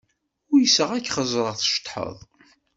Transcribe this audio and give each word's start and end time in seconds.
Uyseɣ 0.53 0.89
ad 0.91 1.05
k-ẓreɣ 1.13 1.49
tceṭṭḥeḍ. 1.57 2.17